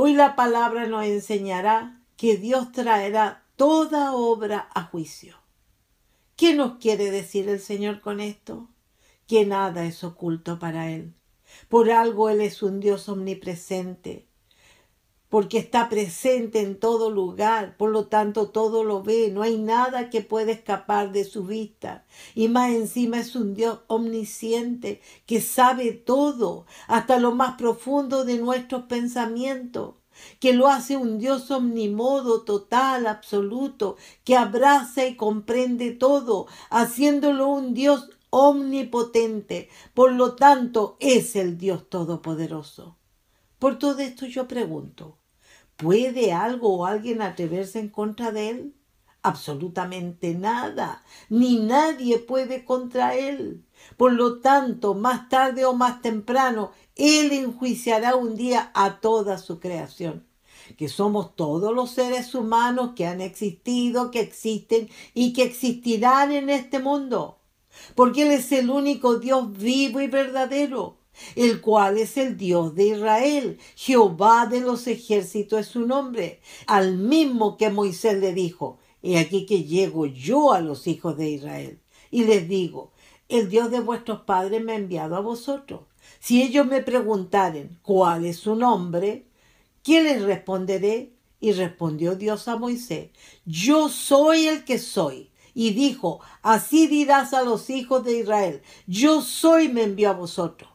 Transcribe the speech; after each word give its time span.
Hoy 0.00 0.14
la 0.14 0.36
palabra 0.36 0.86
nos 0.86 1.06
enseñará 1.06 2.00
que 2.16 2.36
Dios 2.36 2.70
traerá 2.70 3.42
toda 3.56 4.12
obra 4.12 4.68
a 4.72 4.84
juicio. 4.84 5.34
¿Qué 6.36 6.54
nos 6.54 6.76
quiere 6.76 7.10
decir 7.10 7.48
el 7.48 7.58
Señor 7.58 8.00
con 8.00 8.20
esto? 8.20 8.68
Que 9.26 9.44
nada 9.44 9.86
es 9.86 10.04
oculto 10.04 10.60
para 10.60 10.88
Él. 10.88 11.14
Por 11.68 11.90
algo 11.90 12.30
Él 12.30 12.42
es 12.42 12.62
un 12.62 12.78
Dios 12.78 13.08
omnipresente, 13.08 14.27
porque 15.28 15.58
está 15.58 15.88
presente 15.88 16.60
en 16.60 16.78
todo 16.78 17.10
lugar, 17.10 17.76
por 17.76 17.90
lo 17.90 18.06
tanto 18.06 18.48
todo 18.48 18.84
lo 18.84 19.02
ve, 19.02 19.30
no 19.32 19.42
hay 19.42 19.58
nada 19.58 20.10
que 20.10 20.22
pueda 20.22 20.52
escapar 20.52 21.12
de 21.12 21.24
su 21.24 21.44
vista. 21.44 22.04
Y 22.34 22.48
más 22.48 22.70
encima 22.70 23.18
es 23.18 23.36
un 23.36 23.54
Dios 23.54 23.80
omnisciente 23.88 25.00
que 25.26 25.40
sabe 25.40 25.92
todo, 25.92 26.66
hasta 26.86 27.18
lo 27.18 27.34
más 27.34 27.56
profundo 27.56 28.24
de 28.24 28.38
nuestros 28.38 28.84
pensamientos 28.84 29.94
que 30.40 30.52
lo 30.52 30.66
hace 30.68 30.96
un 30.96 31.18
Dios 31.18 31.50
omnimodo, 31.52 32.42
total, 32.42 33.06
absoluto, 33.06 33.96
que 34.24 34.36
abraza 34.36 35.06
y 35.06 35.16
comprende 35.16 35.92
todo, 35.92 36.46
haciéndolo 36.70 37.46
un 37.46 37.72
Dios 37.72 38.10
omnipotente. 38.30 39.68
Por 39.94 40.12
lo 40.12 40.34
tanto, 40.34 40.96
es 41.00 41.36
el 41.36 41.56
Dios 41.56 41.88
todopoderoso. 41.88 42.97
Por 43.58 43.78
todo 43.78 43.98
esto 43.98 44.26
yo 44.26 44.46
pregunto, 44.46 45.18
¿puede 45.76 46.32
algo 46.32 46.76
o 46.76 46.86
alguien 46.86 47.22
atreverse 47.22 47.80
en 47.80 47.88
contra 47.88 48.30
de 48.30 48.50
él? 48.50 48.74
Absolutamente 49.22 50.34
nada, 50.34 51.04
ni 51.28 51.58
nadie 51.58 52.18
puede 52.18 52.64
contra 52.64 53.16
él. 53.16 53.64
Por 53.96 54.12
lo 54.12 54.40
tanto, 54.40 54.94
más 54.94 55.28
tarde 55.28 55.64
o 55.64 55.74
más 55.74 56.02
temprano, 56.02 56.70
él 56.94 57.32
enjuiciará 57.32 58.14
un 58.14 58.36
día 58.36 58.70
a 58.74 59.00
toda 59.00 59.38
su 59.38 59.58
creación 59.58 60.28
que 60.76 60.88
somos 60.88 61.34
todos 61.34 61.74
los 61.74 61.92
seres 61.92 62.34
humanos 62.34 62.92
que 62.94 63.06
han 63.06 63.20
existido, 63.20 64.10
que 64.10 64.20
existen 64.20 64.90
y 65.14 65.32
que 65.32 65.44
existirán 65.44 66.30
en 66.32 66.50
este 66.50 66.78
mundo. 66.78 67.38
Porque 67.94 68.22
Él 68.22 68.32
es 68.32 68.52
el 68.52 68.70
único 68.70 69.18
Dios 69.18 69.56
vivo 69.56 70.00
y 70.00 70.08
verdadero 70.08 70.97
el 71.36 71.60
cual 71.60 71.98
es 71.98 72.16
el 72.16 72.36
Dios 72.36 72.74
de 72.74 72.88
Israel. 72.88 73.58
Jehová 73.76 74.46
de 74.46 74.60
los 74.60 74.86
ejércitos 74.86 75.60
es 75.60 75.66
su 75.66 75.86
nombre, 75.86 76.40
al 76.66 76.98
mismo 76.98 77.56
que 77.56 77.70
Moisés 77.70 78.18
le 78.18 78.32
dijo, 78.32 78.78
he 79.02 79.18
aquí 79.18 79.46
que 79.46 79.64
llego 79.64 80.06
yo 80.06 80.52
a 80.52 80.60
los 80.60 80.86
hijos 80.86 81.16
de 81.16 81.30
Israel. 81.30 81.80
Y 82.10 82.24
les 82.24 82.48
digo, 82.48 82.92
el 83.28 83.48
Dios 83.48 83.70
de 83.70 83.80
vuestros 83.80 84.22
padres 84.22 84.62
me 84.62 84.72
ha 84.72 84.76
enviado 84.76 85.16
a 85.16 85.20
vosotros. 85.20 85.82
Si 86.20 86.42
ellos 86.42 86.66
me 86.66 86.82
preguntaren 86.82 87.78
cuál 87.82 88.24
es 88.24 88.38
su 88.38 88.56
nombre, 88.56 89.26
¿qué 89.82 90.02
les 90.02 90.22
responderé? 90.22 91.12
Y 91.40 91.52
respondió 91.52 92.16
Dios 92.16 92.48
a 92.48 92.56
Moisés, 92.56 93.10
yo 93.44 93.88
soy 93.88 94.46
el 94.46 94.64
que 94.64 94.78
soy. 94.78 95.30
Y 95.54 95.70
dijo, 95.70 96.20
así 96.42 96.86
dirás 96.86 97.32
a 97.32 97.42
los 97.42 97.70
hijos 97.70 98.04
de 98.04 98.18
Israel, 98.18 98.62
yo 98.86 99.20
soy 99.20 99.68
me 99.68 99.84
envió 99.84 100.10
a 100.10 100.14
vosotros. 100.14 100.67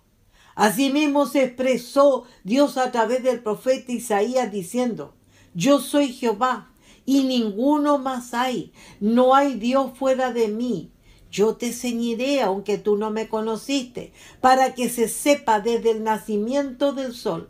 Asimismo 0.56 1.26
se 1.26 1.44
expresó 1.44 2.26
Dios 2.44 2.78
a 2.78 2.92
través 2.92 3.24
del 3.24 3.42
profeta 3.42 3.92
Isaías 3.92 4.52
diciendo, 4.52 5.14
yo 5.54 5.80
soy 5.80 6.10
Jehová 6.14 6.72
y 7.06 7.24
ninguno 7.24 7.98
más 7.98 8.34
hay, 8.34 8.72
no 9.00 9.36
hay 9.36 9.56
Dios 9.56 9.98
fuera 9.98 10.32
de 10.32 10.48
mí. 10.48 10.92
Yo 11.32 11.56
te 11.56 11.74
ceñiré 11.74 12.42
aunque 12.42 12.78
tú 12.78 12.96
no 12.96 13.10
me 13.10 13.28
conociste, 13.28 14.14
para 14.40 14.76
que 14.76 14.88
se 14.90 15.08
sepa 15.08 15.60
desde 15.60 15.92
el 15.92 16.04
nacimiento 16.04 16.94
del 16.94 17.14
sol 17.14 17.50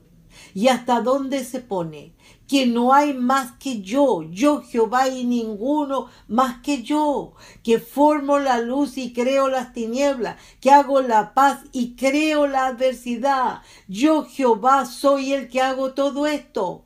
y 0.53 0.67
hasta 0.67 1.01
dónde 1.01 1.43
se 1.43 1.59
pone, 1.59 2.13
que 2.47 2.65
no 2.65 2.93
hay 2.93 3.13
más 3.13 3.53
que 3.53 3.81
yo, 3.81 4.23
yo 4.23 4.61
Jehová 4.61 5.07
y 5.07 5.25
ninguno 5.25 6.07
más 6.27 6.61
que 6.61 6.83
yo, 6.83 7.33
que 7.63 7.79
formo 7.79 8.39
la 8.39 8.59
luz 8.59 8.97
y 8.97 9.13
creo 9.13 9.49
las 9.49 9.73
tinieblas, 9.73 10.39
que 10.61 10.71
hago 10.71 11.01
la 11.01 11.33
paz 11.33 11.61
y 11.71 11.95
creo 11.95 12.47
la 12.47 12.67
adversidad. 12.67 13.61
Yo 13.87 14.25
Jehová 14.25 14.85
soy 14.85 15.33
el 15.33 15.49
que 15.49 15.61
hago 15.61 15.93
todo 15.93 16.27
esto 16.27 16.85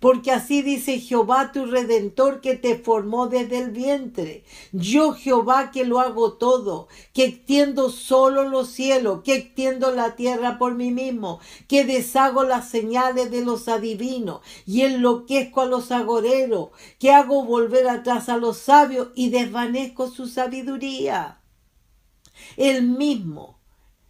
porque 0.00 0.32
así 0.32 0.62
dice 0.62 1.00
Jehová 1.00 1.52
tu 1.52 1.66
redentor 1.66 2.40
que 2.40 2.56
te 2.56 2.76
formó 2.76 3.26
desde 3.26 3.58
el 3.58 3.70
vientre. 3.70 4.44
Yo 4.72 5.12
Jehová 5.12 5.70
que 5.70 5.84
lo 5.84 6.00
hago 6.00 6.34
todo, 6.34 6.88
que 7.12 7.24
extiendo 7.24 7.90
solo 7.90 8.48
los 8.48 8.68
cielos, 8.70 9.22
que 9.22 9.34
extiendo 9.34 9.90
la 9.90 10.16
tierra 10.16 10.58
por 10.58 10.74
mí 10.74 10.90
mismo, 10.90 11.40
que 11.68 11.84
deshago 11.84 12.44
las 12.44 12.68
señales 12.68 13.30
de 13.30 13.44
los 13.44 13.68
adivinos 13.68 14.40
y 14.66 14.82
enloquezco 14.82 15.62
a 15.62 15.66
los 15.66 15.90
agoreros, 15.92 16.70
que 16.98 17.12
hago 17.12 17.44
volver 17.44 17.88
atrás 17.88 18.28
a 18.28 18.36
los 18.36 18.58
sabios 18.58 19.08
y 19.14 19.30
desvanezco 19.30 20.10
su 20.10 20.26
sabiduría. 20.26 21.40
El 22.56 22.82
mismo 22.82 23.58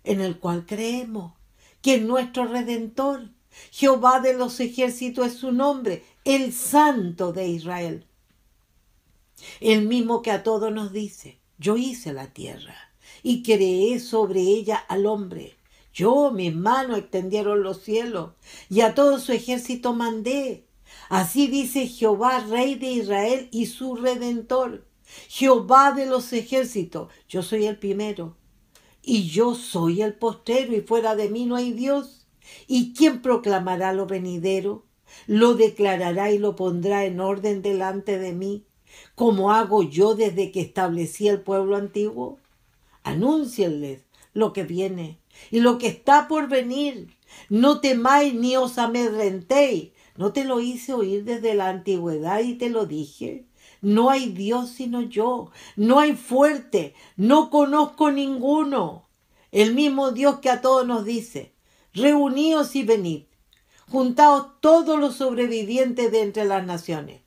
en 0.05 0.21
el 0.21 0.39
cual 0.39 0.67
creemos, 0.67 1.35
que 1.83 1.97
es 1.97 2.03
nuestro 2.03 2.47
redentor 2.47 3.31
Jehová 3.71 4.21
de 4.21 4.35
los 4.35 4.61
ejércitos 4.61 5.27
es 5.27 5.35
su 5.35 5.53
nombre, 5.53 6.05
el 6.25 6.53
Santo 6.53 7.33
de 7.33 7.49
Israel. 7.49 8.07
El 9.61 9.87
mismo 9.87 10.23
que 10.23 10.31
a 10.31 10.43
todos 10.43 10.73
nos 10.73 10.93
dice, 10.93 11.39
yo 11.59 11.77
hice 11.77 12.13
la 12.13 12.33
tierra 12.33 12.77
y 13.23 13.43
creé 13.43 14.01
sobre 14.01 14.41
ella 14.41 14.77
al 14.77 15.07
hombre. 15.07 15.57
Yo, 15.93 16.31
mis 16.31 16.55
manos 16.55 16.99
extendieron 16.99 17.63
los 17.63 17.83
cielos 17.83 18.33
y 18.69 18.83
a 18.83 18.95
todo 18.95 19.19
su 19.19 19.33
ejército 19.33 19.95
mandé. 19.95 20.67
Así 21.09 21.47
dice 21.47 21.87
Jehová, 21.87 22.41
Rey 22.41 22.75
de 22.75 22.91
Israel 22.91 23.49
y 23.51 23.67
su 23.67 23.97
Redentor. 23.97 24.87
Jehová 25.29 25.93
de 25.93 26.07
los 26.07 26.33
ejércitos, 26.33 27.11
yo 27.29 27.43
soy 27.43 27.67
el 27.67 27.79
primero 27.79 28.37
y 29.03 29.29
yo 29.29 29.55
soy 29.55 30.03
el 30.03 30.15
postero 30.15 30.75
y 30.75 30.81
fuera 30.81 31.15
de 31.15 31.29
mí 31.29 31.47
no 31.47 31.57
hay 31.57 31.73
Dios. 31.73 32.16
¿Y 32.67 32.95
quién 32.95 33.23
proclamará 33.23 33.93
lo 33.93 34.07
venidero? 34.07 34.85
Lo 35.27 35.55
declarará 35.55 36.31
y 36.31 36.39
lo 36.39 36.57
pondrá 36.57 37.05
en 37.05 37.21
orden 37.21 37.63
delante 37.63 38.19
de 38.19 38.33
mí, 38.33 38.65
como 39.15 39.53
hago 39.53 39.83
yo 39.83 40.15
desde 40.15 40.51
que 40.51 40.61
establecí 40.61 41.29
el 41.29 41.41
pueblo 41.41 41.77
antiguo. 41.77 42.39
Anúncienles 43.03 44.03
lo 44.33 44.53
que 44.53 44.65
viene 44.65 45.19
y 45.51 45.61
lo 45.61 45.79
que 45.79 45.87
está 45.89 46.29
por 46.29 46.49
venir. 46.49 47.17
No 47.49 47.81
temáis 47.81 48.35
ni 48.35 48.57
os 48.57 48.79
amedrentéis. 48.79 49.91
¿No 50.17 50.33
te 50.33 50.45
lo 50.45 50.61
hice 50.61 50.95
oír 50.95 51.25
desde 51.25 51.55
la 51.55 51.69
antigüedad 51.69 52.41
y 52.41 52.55
te 52.55 52.71
lo 52.71 52.87
dije? 52.87 53.47
no 53.87 54.11
hay 54.11 54.31
Dios 54.31 54.71
sino 54.71 55.03
yo, 55.03 55.51
no 55.77 56.01
hay 56.01 56.15
fuerte, 56.15 56.95
no 57.17 57.51
conozco 57.51 58.11
ninguno. 58.11 59.07
El 59.53 59.75
mismo 59.75 60.11
Dios 60.11 60.41
que 60.41 60.51
a 60.51 60.61
todos 60.61 60.87
nos 60.87 61.05
dice, 61.05 61.55
reuníos 61.97 62.77
y 62.77 62.85
venid, 62.85 63.25
juntaos 63.89 64.61
todos 64.61 64.99
los 64.99 65.17
sobrevivientes 65.17 66.13
de 66.13 66.23
entre 66.23 66.45
las 66.45 66.65
naciones. 66.65 67.23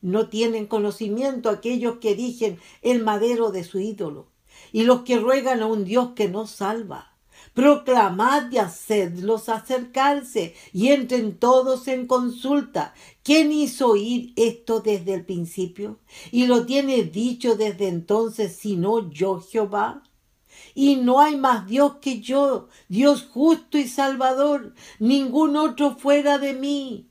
No 0.00 0.28
tienen 0.28 0.66
conocimiento 0.66 1.50
aquellos 1.50 1.98
que 1.98 2.12
erigen 2.12 2.58
el 2.82 3.02
madero 3.02 3.50
de 3.50 3.64
su 3.64 3.78
ídolo 3.78 4.28
y 4.72 4.84
los 4.84 5.02
que 5.02 5.18
ruegan 5.18 5.60
a 5.60 5.66
un 5.66 5.84
Dios 5.84 6.10
que 6.14 6.28
no 6.28 6.46
salva 6.46 7.12
proclamad 7.54 8.50
y 8.50 8.58
hacedlos 8.58 9.48
acercarse 9.48 10.54
y 10.72 10.88
entren 10.88 11.38
todos 11.38 11.88
en 11.88 12.06
consulta. 12.06 12.94
¿Quién 13.22 13.52
hizo 13.52 13.88
oír 13.90 14.32
esto 14.36 14.80
desde 14.80 15.14
el 15.14 15.24
principio? 15.24 15.98
Y 16.30 16.46
lo 16.46 16.66
tiene 16.66 17.04
dicho 17.04 17.56
desde 17.56 17.88
entonces, 17.88 18.56
sino 18.56 19.10
yo 19.10 19.40
Jehová. 19.40 20.02
Y 20.74 20.96
no 20.96 21.20
hay 21.20 21.36
más 21.36 21.66
Dios 21.66 21.96
que 22.00 22.20
yo, 22.20 22.68
Dios 22.88 23.28
justo 23.30 23.78
y 23.78 23.88
salvador, 23.88 24.74
ningún 24.98 25.56
otro 25.56 25.96
fuera 25.96 26.38
de 26.38 26.54
mí. 26.54 27.08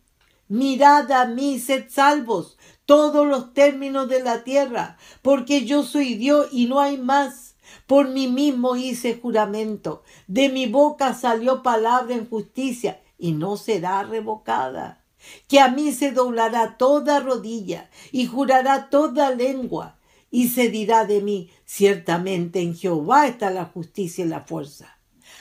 Mirad 0.48 1.12
a 1.12 1.26
mí, 1.26 1.60
sed 1.60 1.86
salvos, 1.90 2.58
todos 2.86 3.26
los 3.26 3.54
términos 3.54 4.10
de 4.10 4.22
la 4.22 4.44
tierra, 4.44 4.98
porque 5.22 5.66
yo 5.66 5.84
soy 5.84 6.16
Dios 6.16 6.50
y 6.52 6.66
no 6.66 6.82
hay 6.82 6.98
más 6.98 7.52
por 7.88 8.08
mí 8.10 8.28
mismo 8.28 8.76
hice 8.76 9.20
juramento, 9.22 10.04
de 10.28 10.50
mi 10.50 10.66
boca 10.66 11.14
salió 11.14 11.62
palabra 11.62 12.16
en 12.16 12.30
justicia 12.30 13.02
y 13.18 13.34
no 13.34 13.58
será 13.58 14.04
revocada. 14.04 15.04
Que 15.48 15.60
a 15.60 15.68
mí 15.68 15.92
se 15.92 16.12
doblará 16.12 16.78
toda 16.78 17.20
rodilla 17.20 17.90
y 18.12 18.26
jurará 18.26 18.90
toda 18.90 19.30
lengua 19.32 20.00
y 20.32 20.48
se 20.48 20.70
dirá 20.70 21.06
de 21.06 21.22
mí, 21.22 21.50
ciertamente 21.72 22.60
en 22.60 22.76
Jehová 22.76 23.28
está 23.28 23.50
la 23.50 23.64
justicia 23.64 24.26
y 24.26 24.28
la 24.28 24.42
fuerza. 24.42 25.00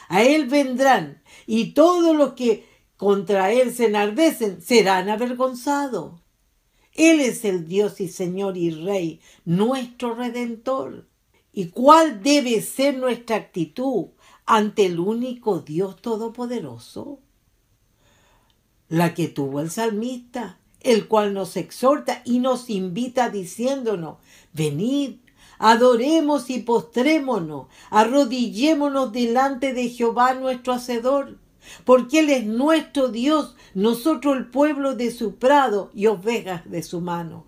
A 0.09 0.23
él 0.23 0.47
vendrán 0.47 1.21
y 1.45 1.73
todos 1.73 2.15
los 2.15 2.35
que 2.35 2.69
contra 2.97 3.51
él 3.51 3.75
se 3.75 3.87
enardecen 3.87 4.63
serán 4.63 5.09
avergonzados. 5.09 6.21
Él 6.95 7.19
es 7.19 7.45
el 7.45 7.67
Dios 7.67 8.01
y 8.01 8.07
Señor 8.07 8.57
y 8.57 8.71
Rey, 8.71 9.21
nuestro 9.45 10.15
Redentor. 10.15 11.09
¿Y 11.53 11.71
cuál 11.71 12.23
debe 12.23 12.63
ser 12.63 12.97
nuestra 12.97 13.35
actitud 13.35 14.11
ante 14.47 14.87
el 14.87 15.01
único 15.01 15.59
Dios 15.59 16.01
Todopoderoso? 16.01 17.19
La 18.89 19.15
que 19.15 19.27
tuvo 19.27 19.59
el 19.59 19.71
salmista, 19.71 20.61
el 20.79 21.09
cual 21.09 21.35
nos 21.35 21.57
exhorta 21.57 22.23
y 22.25 22.39
nos 22.39 22.71
invita 22.71 23.31
diciéndonos, 23.31 24.19
venid, 24.53 25.17
adoremos 25.61 26.49
y 26.49 26.61
postrémonos, 26.61 27.67
arrodillémonos 27.91 29.13
delante 29.13 29.75
de 29.75 29.91
Jehová 29.91 30.35
nuestro 30.35 30.73
Hacedor, 30.73 31.39
porque 31.85 32.21
Él 32.21 32.31
es 32.31 32.47
nuestro 32.47 33.09
Dios, 33.09 33.55
nosotros 33.75 34.39
el 34.39 34.47
pueblo 34.47 34.97
de 34.97 35.11
su 35.13 35.37
prado 35.37 35.91
y 35.95 36.07
ovejas 36.07 36.69
de 36.69 36.83
su 36.83 37.03
mano. 37.03 37.45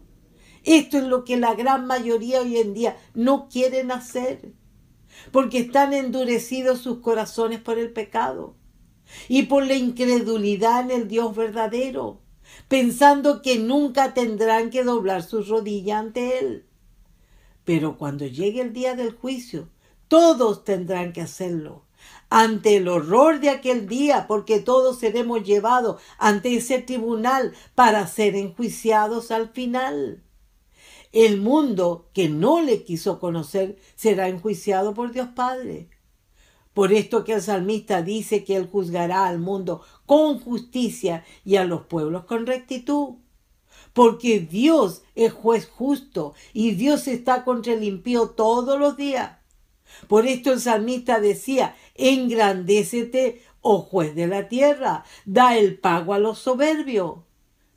Esto 0.62 0.98
es 0.98 1.04
lo 1.04 1.24
que 1.24 1.38
la 1.38 1.54
gran 1.54 1.86
mayoría 1.86 2.42
hoy 2.42 2.58
en 2.58 2.74
día 2.74 2.98
no 3.14 3.48
quieren 3.48 3.90
hacer, 3.90 4.52
porque 5.32 5.58
están 5.58 5.94
endurecidos 5.94 6.80
sus 6.80 6.98
corazones 6.98 7.60
por 7.60 7.78
el 7.78 7.92
pecado 7.92 8.54
y 9.26 9.44
por 9.44 9.66
la 9.66 9.74
incredulidad 9.74 10.82
en 10.82 10.90
el 10.90 11.08
Dios 11.08 11.34
verdadero, 11.34 12.20
pensando 12.68 13.40
que 13.40 13.58
nunca 13.58 14.12
tendrán 14.12 14.68
que 14.68 14.84
doblar 14.84 15.22
sus 15.22 15.48
rodillas 15.48 15.98
ante 15.98 16.38
Él. 16.38 16.66
Pero 17.64 17.96
cuando 17.96 18.26
llegue 18.26 18.60
el 18.60 18.72
día 18.72 18.94
del 18.94 19.12
juicio, 19.12 19.68
todos 20.08 20.64
tendrán 20.64 21.12
que 21.12 21.22
hacerlo 21.22 21.84
ante 22.30 22.76
el 22.76 22.88
horror 22.88 23.40
de 23.40 23.50
aquel 23.50 23.86
día, 23.86 24.26
porque 24.26 24.58
todos 24.58 24.98
seremos 24.98 25.44
llevados 25.44 26.00
ante 26.18 26.56
ese 26.56 26.78
tribunal 26.78 27.52
para 27.74 28.06
ser 28.06 28.36
enjuiciados 28.36 29.30
al 29.30 29.50
final. 29.50 30.22
El 31.12 31.42
mundo 31.42 32.08
que 32.14 32.30
no 32.30 32.62
le 32.62 32.84
quiso 32.84 33.20
conocer 33.20 33.76
será 33.96 34.28
enjuiciado 34.28 34.94
por 34.94 35.12
Dios 35.12 35.28
Padre. 35.34 35.90
Por 36.72 36.94
esto 36.94 37.22
que 37.22 37.34
el 37.34 37.42
salmista 37.42 38.00
dice 38.00 38.44
que 38.44 38.56
él 38.56 38.66
juzgará 38.66 39.26
al 39.26 39.38
mundo 39.38 39.82
con 40.06 40.40
justicia 40.40 41.24
y 41.44 41.56
a 41.56 41.64
los 41.64 41.82
pueblos 41.82 42.24
con 42.24 42.46
rectitud. 42.46 43.16
Porque 43.92 44.40
Dios 44.40 45.02
es 45.14 45.32
juez 45.32 45.68
justo 45.68 46.34
y 46.52 46.72
Dios 46.72 47.08
está 47.08 47.44
contra 47.44 47.74
el 47.74 47.84
impío 47.84 48.30
todos 48.30 48.78
los 48.78 48.96
días. 48.96 49.38
Por 50.08 50.26
esto 50.26 50.52
el 50.52 50.60
salmista 50.60 51.20
decía, 51.20 51.76
engrandécete, 51.94 53.42
oh 53.60 53.82
juez 53.82 54.14
de 54.14 54.26
la 54.26 54.48
tierra, 54.48 55.04
da 55.24 55.56
el 55.56 55.78
pago 55.78 56.14
a 56.14 56.18
los 56.18 56.38
soberbios. 56.38 57.16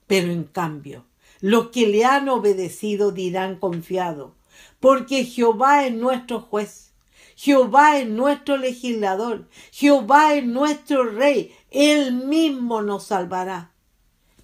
Pero 0.07 0.31
en 0.31 0.44
cambio, 0.44 1.06
los 1.41 1.69
que 1.69 1.88
le 1.88 2.06
han 2.06 2.29
obedecido 2.29 3.11
dirán 3.11 3.57
confiado, 3.57 4.35
porque 4.79 5.25
Jehová 5.25 5.85
es 5.85 5.94
nuestro 5.94 6.41
juez, 6.41 6.94
Jehová 7.35 8.00
es 8.00 8.07
nuestro 8.07 8.57
legislador, 8.57 9.47
Jehová 9.71 10.35
es 10.35 10.45
nuestro 10.45 11.03
rey, 11.03 11.53
él 11.71 12.13
mismo 12.13 12.81
nos 12.81 13.06
salvará. 13.06 13.75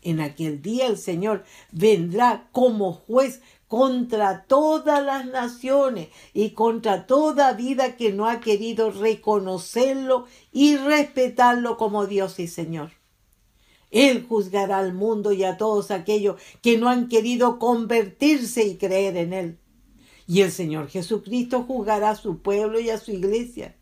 En 0.02 0.20
aquel 0.20 0.62
día 0.62 0.88
el 0.88 0.98
Señor 0.98 1.44
vendrá 1.72 2.50
como 2.52 2.94
juez 2.94 3.42
contra 3.68 4.46
todas 4.48 5.04
las 5.04 5.26
naciones 5.28 6.10
y 6.34 6.50
contra 6.50 7.08
toda 7.08 7.54
vida 7.54 7.96
que 7.96 8.12
no 8.12 8.28
ha 8.28 8.42
querido 8.42 8.92
reconocerlo 8.92 10.26
y 10.52 10.76
respetarlo 10.76 11.78
como 11.78 12.06
Dios 12.06 12.40
y 12.40 12.48
Señor. 12.48 12.92
Él 13.92 14.26
juzgará 14.28 14.80
al 14.80 14.94
mundo 14.94 15.34
y 15.34 15.44
a 15.44 15.58
todos 15.58 15.92
aquellos 15.92 16.42
que 16.62 16.78
no 16.78 16.90
han 16.90 17.10
querido 17.10 17.60
convertirse 17.60 18.66
y 18.66 18.78
creer 18.78 19.18
en 19.18 19.34
Él. 19.34 19.60
Y 20.28 20.42
el 20.42 20.52
Señor 20.52 20.88
Jesucristo 20.90 21.64
juzgará 21.64 22.12
a 22.12 22.16
su 22.16 22.40
pueblo 22.40 22.80
y 22.80 22.90
a 22.90 22.98
su 22.98 23.12
iglesia. 23.12 23.78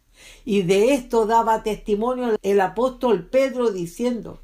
Y 0.45 0.63
de 0.63 0.93
esto 0.93 1.25
daba 1.25 1.63
testimonio 1.63 2.35
el 2.41 2.61
apóstol 2.61 3.27
Pedro 3.29 3.71
diciendo, 3.71 4.41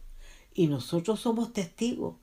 y 0.56 0.68
nosotros 0.68 1.20
somos 1.20 1.54
testigos 1.54 2.16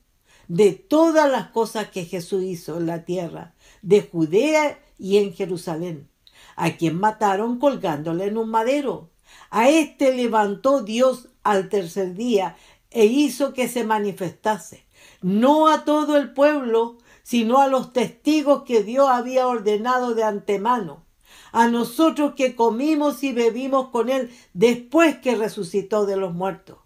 de 0.48 0.72
todas 0.72 1.30
las 1.30 1.48
cosas 1.48 1.88
que 1.88 2.04
Jesús 2.04 2.42
hizo 2.42 2.78
en 2.78 2.86
la 2.86 3.04
tierra, 3.04 3.54
de 3.82 4.02
Judea 4.02 4.80
y 4.98 5.18
en 5.18 5.32
Jerusalén, 5.32 6.08
a 6.56 6.76
quien 6.76 6.98
mataron 6.98 7.58
colgándole 7.58 8.26
en 8.26 8.36
un 8.36 8.50
madero. 8.50 9.10
A 9.50 9.68
éste 9.68 10.14
levantó 10.14 10.82
Dios 10.82 11.28
al 11.44 11.68
tercer 11.68 12.14
día 12.14 12.56
e 12.90 13.04
hizo 13.06 13.52
que 13.52 13.68
se 13.68 13.84
manifestase, 13.84 14.84
no 15.20 15.68
a 15.68 15.84
todo 15.84 16.16
el 16.16 16.32
pueblo, 16.32 16.98
sino 17.22 17.60
a 17.60 17.68
los 17.68 17.92
testigos 17.92 18.64
que 18.64 18.82
Dios 18.82 19.08
había 19.08 19.46
ordenado 19.46 20.14
de 20.14 20.24
antemano, 20.24 21.04
a 21.52 21.68
nosotros 21.68 22.34
que 22.34 22.56
comimos 22.56 23.22
y 23.22 23.32
bebimos 23.32 23.88
con 23.88 24.08
Él 24.10 24.30
después 24.52 25.18
que 25.18 25.36
resucitó 25.36 26.04
de 26.04 26.16
los 26.16 26.34
muertos, 26.34 26.78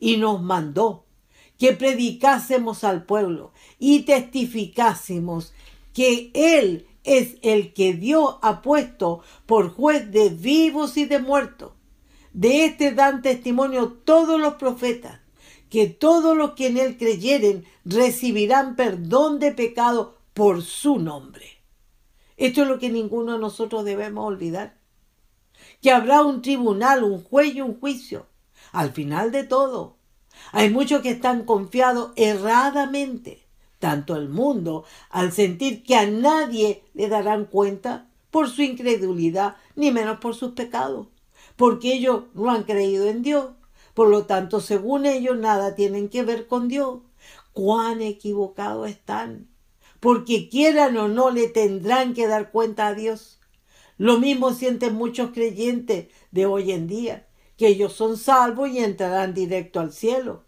y 0.00 0.16
nos 0.16 0.42
mandó 0.42 1.04
que 1.58 1.74
predicásemos 1.74 2.82
al 2.82 3.04
pueblo 3.04 3.52
y 3.78 4.00
testificásemos 4.00 5.52
que 5.92 6.30
Él 6.34 6.86
es 7.04 7.36
el 7.42 7.72
que 7.72 7.92
Dios 7.92 8.36
ha 8.42 8.62
puesto 8.62 9.22
por 9.46 9.70
juez 9.72 10.10
de 10.10 10.30
vivos 10.30 10.96
y 10.96 11.04
de 11.04 11.18
muertos. 11.18 11.72
De 12.32 12.64
este 12.64 12.92
dan 12.92 13.22
testimonio 13.22 13.92
todos 14.04 14.40
los 14.40 14.54
profetas 14.54 15.20
que 15.70 15.86
todos 15.86 16.36
los 16.36 16.52
que 16.52 16.66
en 16.66 16.76
él 16.78 16.98
creyeren 16.98 17.64
recibirán 17.84 18.74
perdón 18.74 19.38
de 19.38 19.52
pecado 19.52 20.18
por 20.34 20.62
su 20.62 20.98
nombre. 20.98 21.60
Esto 22.36 22.62
es 22.62 22.68
lo 22.68 22.78
que 22.78 22.90
ninguno 22.90 23.34
de 23.34 23.38
nosotros 23.38 23.84
debemos 23.84 24.26
olvidar. 24.26 24.76
Que 25.80 25.92
habrá 25.92 26.22
un 26.22 26.42
tribunal, 26.42 27.04
un 27.04 27.22
juez 27.22 27.54
y 27.54 27.60
un 27.60 27.78
juicio. 27.78 28.26
Al 28.72 28.92
final 28.92 29.32
de 29.32 29.44
todo, 29.44 29.96
hay 30.52 30.70
muchos 30.70 31.02
que 31.02 31.10
están 31.10 31.44
confiados 31.44 32.12
erradamente, 32.16 33.46
tanto 33.78 34.16
el 34.16 34.28
mundo, 34.28 34.84
al 35.10 35.32
sentir 35.32 35.82
que 35.82 35.96
a 35.96 36.06
nadie 36.06 36.82
le 36.94 37.08
darán 37.08 37.44
cuenta 37.46 38.08
por 38.30 38.48
su 38.48 38.62
incredulidad, 38.62 39.56
ni 39.76 39.90
menos 39.90 40.18
por 40.18 40.34
sus 40.34 40.52
pecados, 40.52 41.08
porque 41.56 41.94
ellos 41.94 42.24
no 42.34 42.50
han 42.50 42.64
creído 42.64 43.06
en 43.08 43.22
Dios 43.22 43.46
por 43.94 44.08
lo 44.08 44.24
tanto, 44.24 44.60
según 44.60 45.04
ellos, 45.06 45.36
nada 45.36 45.74
tienen 45.74 46.08
que 46.08 46.22
ver 46.22 46.46
con 46.46 46.68
Dios. 46.68 47.00
Cuán 47.52 48.00
equivocados 48.00 48.88
están. 48.88 49.48
Porque 50.00 50.48
quieran 50.48 50.96
o 50.96 51.08
no, 51.08 51.30
le 51.30 51.48
tendrán 51.48 52.14
que 52.14 52.26
dar 52.26 52.50
cuenta 52.50 52.86
a 52.86 52.94
Dios. 52.94 53.40
Lo 53.98 54.18
mismo 54.18 54.54
sienten 54.54 54.94
muchos 54.94 55.32
creyentes 55.32 56.08
de 56.30 56.46
hoy 56.46 56.72
en 56.72 56.86
día, 56.86 57.26
que 57.60 57.68
ellos 57.68 57.92
son 57.92 58.16
salvos 58.16 58.70
y 58.70 58.78
entrarán 58.78 59.34
directo 59.34 59.80
al 59.80 59.92
cielo. 59.92 60.44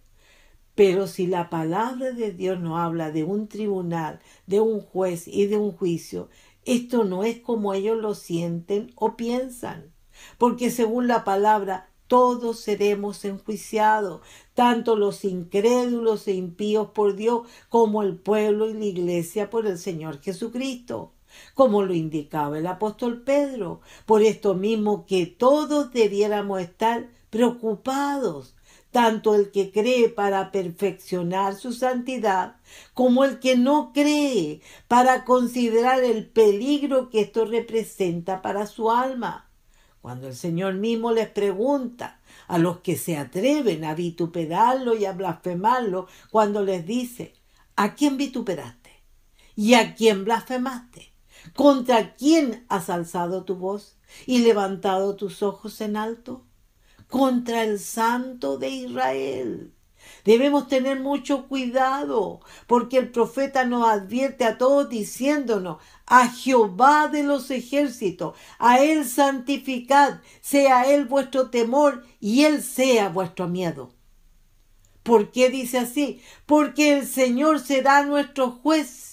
Pero 0.75 1.07
si 1.07 1.27
la 1.27 1.51
palabra 1.51 2.13
de 2.13 2.33
Dios 2.33 2.59
no 2.59 2.79
habla 2.79 3.11
de 3.11 3.23
un 3.23 3.49
tribunal, 3.49 4.21
de 4.47 4.63
un 4.63 4.81
juez 4.81 5.29
y 5.29 5.45
de 5.45 5.59
un 5.59 5.73
juicio, 5.73 6.31
esto 6.65 7.05
no 7.05 7.23
es 7.23 7.39
como 7.41 7.75
ellos 7.75 7.99
lo 7.99 8.15
sienten 8.15 8.93
o 8.95 9.15
piensan. 9.15 9.93
Porque 10.39 10.71
según 10.71 11.07
la 11.07 11.23
palabra, 11.23 11.91
todos 12.07 12.61
seremos 12.61 13.27
enjuiciados, 13.27 14.23
tanto 14.55 14.97
los 14.97 15.27
incrédulos 15.27 16.27
e 16.29 16.33
impíos 16.33 16.93
por 16.95 17.15
Dios 17.15 17.47
como 17.69 18.03
el 18.03 18.17
pueblo 18.17 18.71
y 18.71 18.73
la 18.73 18.87
iglesia 18.87 19.51
por 19.51 19.67
el 19.67 19.77
Señor 19.77 20.23
Jesucristo, 20.23 21.13
como 21.55 21.83
lo 21.83 21.95
indicaba 21.95 22.59
el 22.59 22.67
apóstol 22.67 23.23
Pedro. 23.23 23.81
Por 24.07 24.23
esto 24.23 24.55
mismo 24.55 25.07
que 25.07 25.27
todos 25.27 25.93
debiéramos 25.93 26.61
estar 26.61 27.09
preocupados, 27.31 28.55
tanto 28.91 29.35
el 29.35 29.51
que 29.51 29.73
cree 29.73 30.11
para 30.11 30.53
perfeccionar 30.53 31.55
su 31.55 31.73
santidad, 31.73 32.57
como 32.93 33.25
el 33.25 33.41
que 33.41 33.57
no 33.57 33.93
cree 33.95 34.61
para 34.87 35.25
considerar 35.25 36.05
el 36.05 36.27
peligro 36.27 37.09
que 37.09 37.23
esto 37.23 37.47
representa 37.47 38.43
para 38.43 38.67
su 38.67 38.91
alma. 38.91 39.49
Cuando 40.03 40.27
el 40.27 40.35
Señor 40.35 40.75
mismo 40.75 41.13
les 41.13 41.29
pregunta 41.29 42.21
a 42.49 42.59
los 42.59 42.81
que 42.81 42.97
se 42.97 43.17
atreven 43.17 43.85
a 43.85 43.95
vituperarlo 43.95 44.97
y 44.97 45.07
a 45.07 45.13
blasfemarlo, 45.13 46.09
cuando 46.31 46.63
les 46.63 46.85
dice, 46.85 47.35
¿a 47.77 47.95
quién 47.95 48.17
vituperaste? 48.17 48.91
¿Y 49.55 49.75
a 49.75 49.95
quién 49.95 50.25
blasfemaste? 50.25 51.12
¿Contra 51.55 52.15
quién 52.15 52.65
has 52.69 52.89
alzado 52.89 53.45
tu 53.45 53.57
voz 53.57 53.97
y 54.27 54.39
levantado 54.39 55.17
tus 55.17 55.43
ojos 55.43 55.81
en 55.81 55.97
alto? 55.97 56.45
Contra 57.09 57.65
el 57.65 57.79
Santo 57.79 58.59
de 58.59 58.71
Israel. 58.71 59.73
Debemos 60.25 60.69
tener 60.69 61.01
mucho 61.01 61.49
cuidado, 61.49 62.41
porque 62.67 62.99
el 62.99 63.11
profeta 63.11 63.65
nos 63.65 63.89
advierte 63.89 64.45
a 64.45 64.57
todos 64.57 64.89
diciéndonos, 64.89 65.79
a 66.07 66.29
Jehová 66.29 67.09
de 67.09 67.23
los 67.23 67.51
ejércitos, 67.51 68.37
a 68.59 68.81
Él 68.81 69.05
santificad, 69.05 70.21
sea 70.41 70.93
Él 70.93 71.07
vuestro 71.07 71.51
temor 71.51 72.05
y 72.21 72.45
Él 72.45 72.63
sea 72.63 73.09
vuestro 73.09 73.49
miedo. 73.49 73.93
¿Por 75.03 75.33
qué 75.33 75.51
dice 75.51 75.79
así? 75.79 76.23
Porque 76.47 76.97
el 76.97 77.07
Señor 77.07 77.61
será 77.61 78.05
nuestro 78.05 78.51
juez 78.53 79.12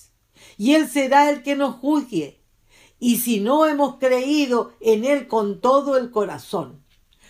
y 0.59 0.75
Él 0.75 0.89
será 0.89 1.29
el 1.29 1.41
que 1.41 1.55
nos 1.55 1.77
juzgue. 1.77 2.41
Y 2.99 3.19
si 3.19 3.39
no 3.39 3.65
hemos 3.65 3.95
creído 3.95 4.73
en 4.81 5.05
Él 5.05 5.29
con 5.29 5.61
todo 5.61 5.95
el 5.97 6.11
corazón, 6.11 6.83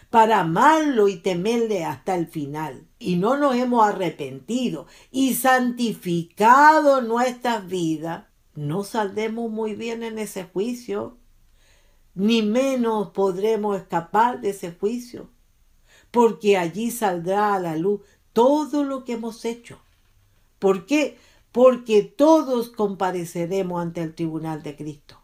para 0.09 0.39
amarlo 0.39 1.07
y 1.07 1.17
temerle 1.17 1.85
hasta 1.85 2.15
el 2.15 2.25
final. 2.25 2.87
Y 2.97 3.17
no 3.17 3.37
nos 3.37 3.55
hemos 3.55 3.87
arrepentido 3.87 4.87
y 5.11 5.35
santificado 5.35 7.01
nuestras 7.01 7.67
vidas, 7.67 8.25
no 8.55 8.83
saldremos 8.83 9.51
muy 9.51 9.75
bien 9.75 10.01
en 10.01 10.17
ese 10.17 10.45
juicio, 10.45 11.19
ni 12.15 12.41
menos 12.41 13.11
podremos 13.11 13.77
escapar 13.77 14.41
de 14.41 14.49
ese 14.49 14.71
juicio, 14.71 15.29
porque 16.09 16.57
allí 16.57 16.89
saldrá 16.89 17.53
a 17.53 17.59
la 17.59 17.75
luz 17.75 18.01
todo 18.33 18.83
lo 18.83 19.05
que 19.05 19.13
hemos 19.13 19.45
hecho. 19.45 19.79
¿Por 20.57 20.87
qué? 20.87 21.19
Porque 21.51 22.03
todos 22.03 22.69
compareceremos 22.69 23.81
ante 23.81 24.01
el 24.01 24.13
tribunal 24.13 24.61
de 24.61 24.75
Cristo. 24.75 25.19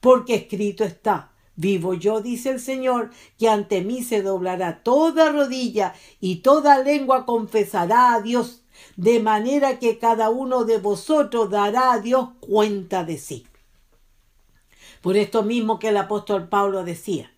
Porque 0.00 0.34
escrito 0.34 0.84
está, 0.84 1.32
Vivo 1.58 1.94
yo, 1.94 2.20
dice 2.20 2.50
el 2.50 2.60
Señor, 2.60 3.10
que 3.38 3.48
ante 3.48 3.80
mí 3.80 4.04
se 4.04 4.20
doblará 4.20 4.82
toda 4.82 5.32
rodilla 5.32 5.94
y 6.20 6.36
toda 6.36 6.82
lengua 6.82 7.24
confesará 7.24 8.12
a 8.12 8.20
Dios, 8.20 8.62
de 8.96 9.20
manera 9.20 9.78
que 9.78 9.98
cada 9.98 10.28
uno 10.28 10.64
de 10.64 10.76
vosotros 10.76 11.48
dará 11.48 11.92
a 11.92 12.00
Dios 12.00 12.28
cuenta 12.40 13.04
de 13.04 13.16
sí. 13.16 13.46
Por 15.00 15.16
esto 15.16 15.42
mismo 15.42 15.78
que 15.78 15.88
el 15.88 15.96
apóstol 15.96 16.48
Pablo 16.48 16.84
decía, 16.84 17.32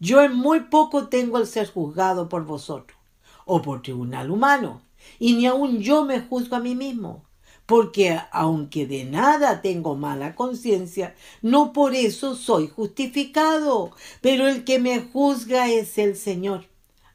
yo 0.00 0.22
en 0.22 0.34
muy 0.34 0.60
poco 0.60 1.06
tengo 1.06 1.38
el 1.38 1.46
ser 1.46 1.70
juzgado 1.70 2.28
por 2.28 2.44
vosotros, 2.44 2.98
o 3.44 3.62
por 3.62 3.82
tribunal 3.82 4.32
humano, 4.32 4.82
y 5.20 5.34
ni 5.34 5.46
aun 5.46 5.78
yo 5.78 6.04
me 6.04 6.20
juzgo 6.20 6.56
a 6.56 6.60
mí 6.60 6.74
mismo 6.74 7.22
porque 7.72 8.20
aunque 8.32 8.86
de 8.86 9.04
nada 9.04 9.62
tengo 9.62 9.94
mala 9.96 10.34
conciencia, 10.34 11.14
no 11.40 11.72
por 11.72 11.94
eso 11.94 12.34
soy 12.34 12.68
justificado, 12.68 13.92
pero 14.20 14.46
el 14.46 14.64
que 14.64 14.78
me 14.78 15.00
juzga 15.00 15.70
es 15.70 15.96
el 15.96 16.14
Señor. 16.16 16.66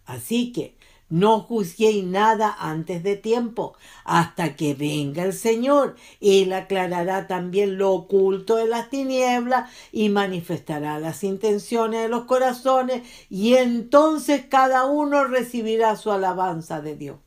Así 0.07 0.51
que 0.51 0.75
no 1.09 1.41
juzguéis 1.41 2.03
nada 2.03 2.55
antes 2.59 3.03
de 3.03 3.15
tiempo, 3.15 3.75
hasta 4.03 4.55
que 4.55 4.73
venga 4.73 5.25
el 5.25 5.33
Señor. 5.33 5.95
Él 6.21 6.51
aclarará 6.51 7.27
también 7.27 7.77
lo 7.77 7.93
oculto 7.93 8.55
de 8.55 8.65
las 8.65 8.89
tinieblas 8.89 9.69
y 9.91 10.09
manifestará 10.09 10.97
las 10.97 11.23
intenciones 11.23 12.01
de 12.01 12.09
los 12.09 12.25
corazones, 12.25 13.03
y 13.29 13.53
entonces 13.53 14.45
cada 14.49 14.85
uno 14.85 15.23
recibirá 15.25 15.95
su 15.97 16.11
alabanza 16.11 16.81
de 16.81 16.95
Dios. 16.95 17.26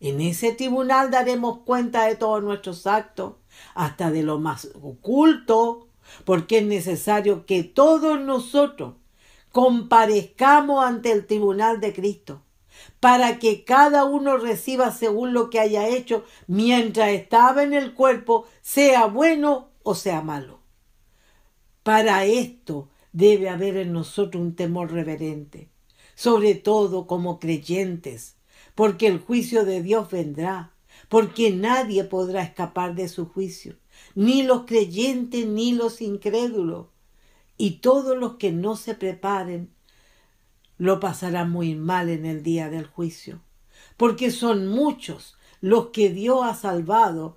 En 0.00 0.20
ese 0.20 0.52
tribunal 0.52 1.10
daremos 1.10 1.60
cuenta 1.64 2.06
de 2.06 2.14
todos 2.14 2.42
nuestros 2.42 2.86
actos, 2.86 3.34
hasta 3.74 4.10
de 4.10 4.22
lo 4.22 4.38
más 4.38 4.68
oculto, 4.80 5.88
porque 6.24 6.58
es 6.58 6.64
necesario 6.64 7.46
que 7.46 7.64
todos 7.64 8.20
nosotros 8.20 8.94
comparezcamos 9.50 10.84
ante 10.84 11.10
el 11.10 11.26
tribunal 11.26 11.80
de 11.80 11.92
Cristo, 11.92 12.42
para 13.00 13.40
que 13.40 13.64
cada 13.64 14.04
uno 14.04 14.36
reciba 14.36 14.92
según 14.92 15.32
lo 15.32 15.50
que 15.50 15.58
haya 15.58 15.88
hecho 15.88 16.24
mientras 16.46 17.10
estaba 17.10 17.64
en 17.64 17.74
el 17.74 17.94
cuerpo, 17.94 18.46
sea 18.62 19.06
bueno 19.06 19.70
o 19.82 19.96
sea 19.96 20.22
malo. 20.22 20.60
Para 21.82 22.24
esto 22.24 22.88
debe 23.12 23.48
haber 23.48 23.76
en 23.78 23.92
nosotros 23.92 24.40
un 24.40 24.54
temor 24.54 24.92
reverente, 24.92 25.70
sobre 26.14 26.54
todo 26.54 27.06
como 27.08 27.40
creyentes, 27.40 28.37
porque 28.78 29.08
el 29.08 29.18
juicio 29.18 29.64
de 29.64 29.82
Dios 29.82 30.08
vendrá, 30.08 30.72
porque 31.08 31.50
nadie 31.50 32.04
podrá 32.04 32.44
escapar 32.44 32.94
de 32.94 33.08
su 33.08 33.26
juicio, 33.26 33.74
ni 34.14 34.44
los 34.44 34.66
creyentes 34.66 35.48
ni 35.48 35.72
los 35.72 36.00
incrédulos, 36.00 36.86
y 37.56 37.80
todos 37.80 38.16
los 38.16 38.36
que 38.36 38.52
no 38.52 38.76
se 38.76 38.94
preparen 38.94 39.74
lo 40.76 41.00
pasarán 41.00 41.50
muy 41.50 41.74
mal 41.74 42.08
en 42.08 42.24
el 42.24 42.44
día 42.44 42.70
del 42.70 42.86
juicio, 42.86 43.42
porque 43.96 44.30
son 44.30 44.68
muchos 44.68 45.36
los 45.60 45.88
que 45.88 46.10
Dios 46.10 46.42
ha 46.44 46.54
salvado 46.54 47.36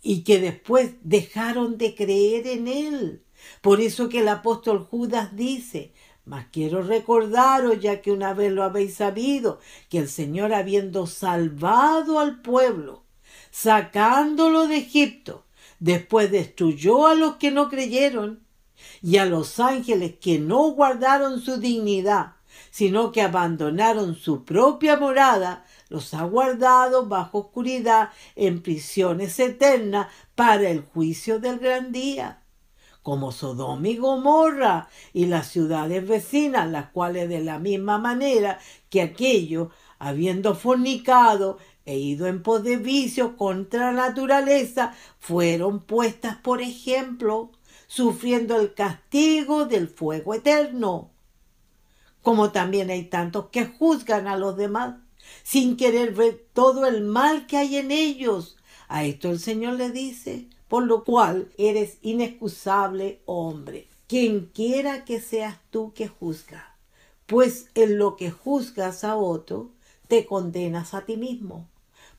y 0.00 0.24
que 0.24 0.40
después 0.40 0.94
dejaron 1.02 1.76
de 1.76 1.94
creer 1.94 2.46
en 2.46 2.66
Él. 2.66 3.22
Por 3.60 3.82
eso 3.82 4.08
que 4.08 4.20
el 4.20 4.28
apóstol 4.28 4.86
Judas 4.90 5.36
dice, 5.36 5.92
mas 6.24 6.46
quiero 6.52 6.82
recordaros, 6.82 7.80
ya 7.80 8.00
que 8.00 8.12
una 8.12 8.32
vez 8.32 8.52
lo 8.52 8.62
habéis 8.62 8.94
sabido, 8.94 9.58
que 9.88 9.98
el 9.98 10.08
Señor 10.08 10.54
habiendo 10.54 11.06
salvado 11.06 12.20
al 12.20 12.40
pueblo, 12.42 13.02
sacándolo 13.50 14.68
de 14.68 14.76
Egipto, 14.76 15.44
después 15.80 16.30
destruyó 16.30 17.08
a 17.08 17.14
los 17.14 17.36
que 17.36 17.50
no 17.50 17.68
creyeron 17.68 18.40
y 19.02 19.16
a 19.16 19.26
los 19.26 19.58
ángeles 19.58 20.14
que 20.20 20.38
no 20.38 20.70
guardaron 20.70 21.40
su 21.40 21.58
dignidad, 21.58 22.34
sino 22.70 23.10
que 23.10 23.22
abandonaron 23.22 24.14
su 24.14 24.44
propia 24.44 24.96
morada, 24.96 25.64
los 25.88 26.14
ha 26.14 26.22
guardado 26.22 27.06
bajo 27.06 27.38
oscuridad 27.38 28.10
en 28.36 28.62
prisiones 28.62 29.38
eternas 29.40 30.08
para 30.34 30.70
el 30.70 30.82
juicio 30.82 31.40
del 31.40 31.58
gran 31.58 31.92
día 31.92 32.41
como 33.02 33.32
Sodoma 33.32 33.88
y 33.88 33.96
Gomorra 33.96 34.88
y 35.12 35.26
las 35.26 35.48
ciudades 35.48 36.06
vecinas, 36.06 36.70
las 36.70 36.90
cuales 36.90 37.28
de 37.28 37.40
la 37.40 37.58
misma 37.58 37.98
manera 37.98 38.58
que 38.90 39.02
aquello, 39.02 39.70
habiendo 39.98 40.54
fornicado 40.54 41.58
e 41.84 41.98
ido 41.98 42.26
en 42.26 42.42
pos 42.42 42.62
de 42.62 42.76
vicio 42.76 43.36
contra 43.36 43.92
la 43.92 44.08
naturaleza, 44.08 44.94
fueron 45.18 45.80
puestas 45.80 46.36
por 46.36 46.62
ejemplo, 46.62 47.50
sufriendo 47.88 48.56
el 48.60 48.74
castigo 48.74 49.66
del 49.66 49.88
fuego 49.88 50.34
eterno. 50.34 51.10
Como 52.22 52.52
también 52.52 52.90
hay 52.90 53.04
tantos 53.04 53.48
que 53.50 53.66
juzgan 53.66 54.28
a 54.28 54.36
los 54.36 54.56
demás, 54.56 54.94
sin 55.42 55.76
querer 55.76 56.14
ver 56.14 56.46
todo 56.52 56.86
el 56.86 57.02
mal 57.02 57.46
que 57.46 57.56
hay 57.56 57.76
en 57.76 57.90
ellos. 57.90 58.56
A 58.88 59.04
esto 59.04 59.30
el 59.30 59.40
Señor 59.40 59.74
le 59.74 59.90
dice, 59.90 60.48
por 60.72 60.86
lo 60.86 61.04
cual 61.04 61.52
eres 61.58 61.98
inexcusable 62.00 63.20
hombre, 63.26 63.88
quien 64.06 64.46
quiera 64.46 65.04
que 65.04 65.20
seas 65.20 65.58
tú 65.68 65.92
que 65.92 66.08
juzga, 66.08 66.78
pues 67.26 67.66
en 67.74 67.98
lo 67.98 68.16
que 68.16 68.30
juzgas 68.30 69.04
a 69.04 69.16
otro, 69.16 69.68
te 70.08 70.24
condenas 70.24 70.94
a 70.94 71.04
ti 71.04 71.18
mismo, 71.18 71.68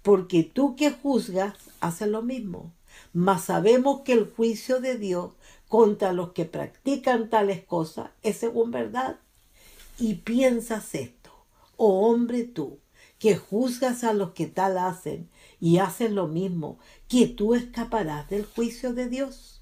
porque 0.03 0.43
tú 0.43 0.75
que 0.75 0.91
juzgas 0.91 1.55
haces 1.79 2.07
lo 2.07 2.21
mismo. 2.21 2.71
Mas 3.11 3.45
sabemos 3.45 4.01
que 4.01 4.13
el 4.13 4.29
juicio 4.29 4.79
de 4.79 4.99
Dios 4.99 5.31
contra 5.67 6.13
los 6.13 6.33
que 6.33 6.45
practican 6.45 7.31
tales 7.31 7.65
cosas 7.65 8.11
es 8.21 8.37
según 8.37 8.69
verdad. 8.69 9.17
Y 9.97 10.13
piensas 10.13 10.93
esto, 10.93 11.31
oh 11.75 12.07
hombre 12.07 12.43
tú, 12.43 12.77
que 13.17 13.35
juzgas 13.35 14.03
a 14.03 14.13
los 14.13 14.33
que 14.33 14.45
tal 14.45 14.77
hacen 14.77 15.27
y 15.63 15.77
hacen 15.77 16.13
lo 16.13 16.27
mismo, 16.27 16.77
que 17.07 17.25
tú 17.25 17.55
escaparás 17.55 18.29
del 18.29 18.43
juicio 18.43 18.93
de 18.93 19.07
Dios? 19.07 19.61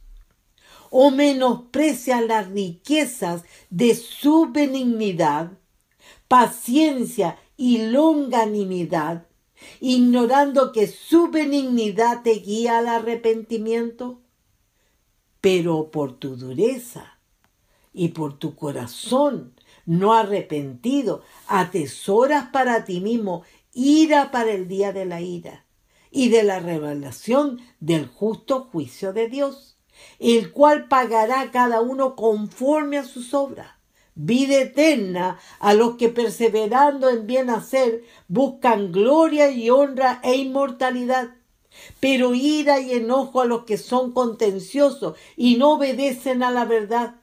¿O 0.89 1.11
menosprecias 1.11 2.25
las 2.25 2.49
riquezas 2.49 3.43
de 3.69 3.93
su 3.93 4.47
benignidad, 4.51 5.51
paciencia 6.27 7.37
y 7.55 7.85
longanimidad, 7.85 9.27
ignorando 9.79 10.71
que 10.71 10.87
su 10.87 11.29
benignidad 11.29 12.23
te 12.23 12.31
guía 12.31 12.79
al 12.79 12.87
arrepentimiento? 12.87 14.23
Pero 15.39 15.91
por 15.91 16.17
tu 16.17 16.35
dureza 16.35 17.19
y 17.93 18.07
por 18.07 18.39
tu 18.39 18.55
corazón 18.55 19.53
no 19.85 20.15
arrepentido, 20.15 21.21
atesoras 21.45 22.47
para 22.47 22.85
ti 22.85 23.01
mismo 23.01 23.43
ira 23.71 24.31
para 24.31 24.51
el 24.51 24.67
día 24.67 24.93
de 24.93 25.05
la 25.05 25.21
ira 25.21 25.63
y 26.11 26.29
de 26.29 26.43
la 26.43 26.59
revelación 26.59 27.59
del 27.79 28.07
justo 28.07 28.67
juicio 28.71 29.13
de 29.13 29.29
Dios, 29.29 29.77
el 30.19 30.51
cual 30.51 30.87
pagará 30.87 31.41
a 31.41 31.51
cada 31.51 31.81
uno 31.81 32.15
conforme 32.15 32.97
a 32.97 33.03
sus 33.03 33.33
obras. 33.33 33.71
Vida 34.13 34.59
eterna 34.59 35.39
a 35.59 35.73
los 35.73 35.95
que 35.95 36.09
perseverando 36.09 37.09
en 37.09 37.25
bien 37.25 37.49
hacer 37.49 38.03
buscan 38.27 38.91
gloria 38.91 39.49
y 39.49 39.69
honra 39.69 40.19
e 40.23 40.35
inmortalidad. 40.35 41.29
Pero 42.01 42.35
ira 42.35 42.81
y 42.81 42.91
enojo 42.91 43.39
a 43.39 43.45
los 43.45 43.63
que 43.63 43.77
son 43.77 44.11
contenciosos 44.11 45.17
y 45.37 45.55
no 45.55 45.71
obedecen 45.71 46.43
a 46.43 46.51
la 46.51 46.65
verdad 46.65 47.15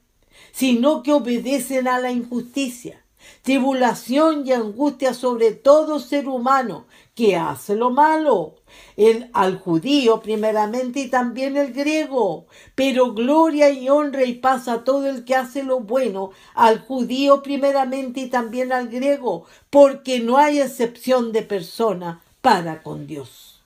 sino 0.52 1.02
que 1.02 1.12
obedecen 1.12 1.88
a 1.88 2.00
la 2.00 2.10
injusticia. 2.10 3.04
Tribulación 3.42 4.46
y 4.46 4.52
angustia 4.52 5.14
sobre 5.14 5.52
todo 5.52 6.00
ser 6.00 6.28
humano 6.28 6.86
que 7.18 7.34
hace 7.34 7.74
lo 7.74 7.90
malo. 7.90 8.54
El, 8.96 9.28
al 9.32 9.58
judío 9.58 10.20
primeramente 10.20 11.00
y 11.00 11.08
también 11.08 11.56
el 11.56 11.72
griego, 11.72 12.46
pero 12.76 13.12
gloria 13.12 13.70
y 13.70 13.88
honra 13.88 14.22
y 14.22 14.34
paz 14.34 14.68
a 14.68 14.84
todo 14.84 15.08
el 15.08 15.24
que 15.24 15.34
hace 15.34 15.64
lo 15.64 15.80
bueno, 15.80 16.30
al 16.54 16.78
judío 16.78 17.42
primeramente 17.42 18.20
y 18.20 18.28
también 18.28 18.72
al 18.72 18.88
griego, 18.88 19.46
porque 19.68 20.20
no 20.20 20.38
hay 20.38 20.60
excepción 20.60 21.32
de 21.32 21.42
persona 21.42 22.22
para 22.40 22.84
con 22.84 23.08
Dios. 23.08 23.62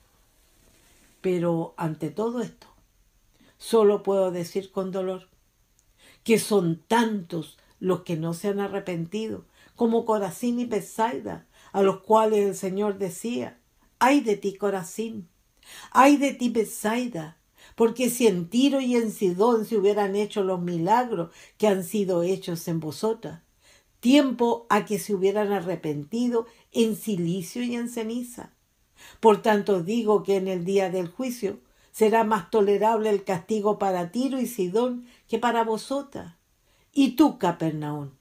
Pero 1.21 1.75
ante 1.77 2.09
todo 2.09 2.41
esto, 2.41 2.65
solo 3.59 4.01
puedo 4.01 4.31
decir 4.31 4.71
con 4.71 4.91
dolor, 4.91 5.27
que 6.23 6.39
son 6.39 6.81
tantos 6.87 7.59
los 7.79 8.01
que 8.01 8.17
no 8.17 8.33
se 8.33 8.47
han 8.47 8.59
arrepentido, 8.59 9.45
como 9.75 10.05
Corazín 10.05 10.59
y 10.59 10.65
Besaida, 10.65 11.45
a 11.73 11.81
los 11.81 11.99
cuales 12.01 12.47
el 12.47 12.55
Señor 12.55 12.97
decía, 12.97 13.59
ay 13.99 14.21
de 14.21 14.37
ti 14.37 14.53
Corazín, 14.53 15.27
ay 15.91 16.17
de 16.17 16.33
ti 16.33 16.49
Besaida, 16.49 17.37
porque 17.75 18.09
si 18.09 18.27
en 18.27 18.47
Tiro 18.49 18.79
y 18.79 18.95
en 18.95 19.11
Sidón 19.11 19.65
se 19.65 19.77
hubieran 19.77 20.15
hecho 20.15 20.43
los 20.43 20.61
milagros 20.61 21.31
que 21.57 21.67
han 21.67 21.83
sido 21.83 22.23
hechos 22.23 22.67
en 22.67 22.79
vosotras, 22.79 23.41
tiempo 23.99 24.67
a 24.69 24.85
que 24.85 24.99
se 24.99 25.13
hubieran 25.13 25.51
arrepentido 25.51 26.45
en 26.71 26.95
silicio 26.95 27.63
y 27.63 27.75
en 27.75 27.89
ceniza. 27.89 28.53
Por 29.19 29.41
tanto 29.41 29.81
digo 29.81 30.23
que 30.23 30.35
en 30.35 30.47
el 30.47 30.65
día 30.65 30.89
del 30.89 31.07
juicio 31.07 31.59
será 31.91 32.23
más 32.23 32.49
tolerable 32.49 33.09
el 33.09 33.23
castigo 33.23 33.79
para 33.79 34.11
Tiro 34.11 34.39
y 34.39 34.47
Sidón 34.47 35.07
que 35.27 35.39
para 35.39 35.63
vosotras. 35.63 36.35
Y 36.91 37.15
tú, 37.15 37.39
Capernaum, 37.39 38.11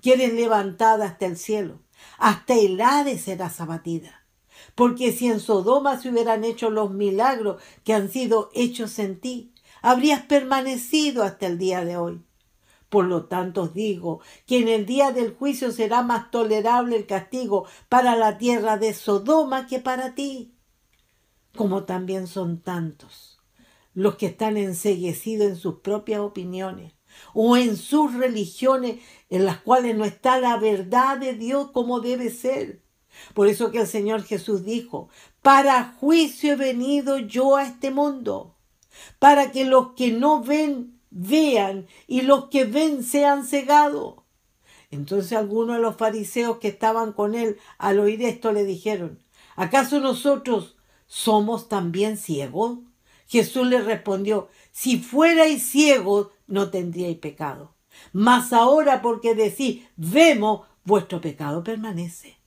que 0.00 0.14
eres 0.14 0.32
levantada 0.32 1.04
hasta 1.06 1.26
el 1.26 1.36
cielo, 1.36 1.80
hasta 2.18 2.54
el 2.54 2.80
Hades 2.80 3.22
serás 3.22 3.60
abatida. 3.60 4.26
Porque 4.74 5.12
si 5.12 5.28
en 5.28 5.40
Sodoma 5.40 6.00
se 6.00 6.10
hubieran 6.10 6.44
hecho 6.44 6.70
los 6.70 6.90
milagros 6.90 7.62
que 7.84 7.94
han 7.94 8.10
sido 8.10 8.50
hechos 8.54 8.98
en 8.98 9.20
ti, 9.20 9.52
habrías 9.82 10.22
permanecido 10.22 11.22
hasta 11.22 11.46
el 11.46 11.58
día 11.58 11.84
de 11.84 11.96
hoy. 11.96 12.22
Por 12.88 13.06
lo 13.06 13.26
tanto 13.26 13.62
os 13.62 13.74
digo 13.74 14.20
que 14.46 14.58
en 14.58 14.68
el 14.68 14.84
día 14.84 15.12
del 15.12 15.34
juicio 15.34 15.70
será 15.70 16.02
más 16.02 16.30
tolerable 16.30 16.96
el 16.96 17.06
castigo 17.06 17.66
para 17.88 18.16
la 18.16 18.36
tierra 18.36 18.76
de 18.76 18.92
Sodoma 18.94 19.66
que 19.66 19.78
para 19.78 20.14
ti 20.14 20.54
como 21.56 21.84
también 21.84 22.26
son 22.26 22.60
tantos 22.60 23.38
los 23.94 24.16
que 24.16 24.26
están 24.26 24.56
enseguecidos 24.56 25.48
en 25.48 25.56
sus 25.56 25.80
propias 25.80 26.20
opiniones 26.20 26.94
o 27.34 27.56
en 27.56 27.76
sus 27.76 28.14
religiones 28.14 29.00
en 29.28 29.44
las 29.44 29.58
cuales 29.58 29.96
no 29.96 30.04
está 30.04 30.38
la 30.40 30.56
verdad 30.56 31.18
de 31.18 31.34
Dios 31.34 31.70
como 31.72 32.00
debe 32.00 32.30
ser. 32.30 32.82
Por 33.34 33.48
eso 33.48 33.70
que 33.70 33.80
el 33.80 33.86
Señor 33.86 34.22
Jesús 34.22 34.64
dijo, 34.64 35.08
para 35.42 35.96
juicio 36.00 36.52
he 36.52 36.56
venido 36.56 37.18
yo 37.18 37.56
a 37.56 37.64
este 37.64 37.90
mundo, 37.90 38.56
para 39.18 39.52
que 39.52 39.64
los 39.64 39.92
que 39.92 40.12
no 40.12 40.42
ven 40.42 41.00
vean 41.10 41.86
y 42.06 42.22
los 42.22 42.46
que 42.46 42.64
ven 42.64 43.02
sean 43.02 43.46
cegados. 43.46 44.16
Entonces 44.90 45.32
algunos 45.32 45.76
de 45.76 45.82
los 45.82 45.96
fariseos 45.96 46.58
que 46.58 46.68
estaban 46.68 47.12
con 47.12 47.34
él 47.34 47.58
al 47.78 48.00
oír 48.00 48.22
esto 48.22 48.52
le 48.52 48.64
dijeron, 48.64 49.22
¿acaso 49.56 50.00
nosotros 50.00 50.76
¿somos 51.06 51.68
también 51.68 52.16
ciegos? 52.16 52.78
Jesús 53.30 53.64
le 53.68 53.80
respondió, 53.80 54.48
si 54.72 54.98
fuerais 54.98 55.62
ciegos, 55.62 56.30
no 56.48 56.70
tendríais 56.70 57.16
pecado. 57.16 57.72
Mas 58.12 58.52
ahora 58.52 59.02
porque 59.02 59.36
decís, 59.36 59.84
vemos, 59.96 60.66
vuestro 60.84 61.20
pecado 61.20 61.62
permanece. 61.62 62.38